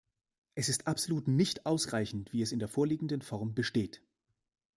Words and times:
Es 0.55 0.67
ist 0.67 0.87
absolut 0.87 1.27
nicht 1.27 1.67
ausreichend, 1.67 2.33
wie 2.33 2.41
es 2.41 2.51
in 2.51 2.57
der 2.57 2.67
vorliegenden 2.67 3.21
Form 3.21 3.53
besteht. 3.53 4.01